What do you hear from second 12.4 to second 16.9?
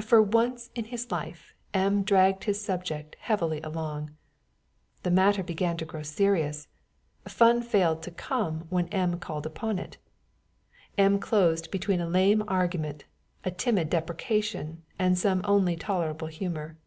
argument, a timid deprecation, and some only tolerable humor.